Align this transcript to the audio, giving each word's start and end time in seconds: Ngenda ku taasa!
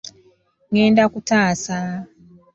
Ngenda 0.69 1.03
ku 1.11 1.19
taasa! 1.27 1.77